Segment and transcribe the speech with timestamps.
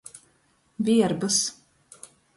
[0.87, 1.39] Vierbys.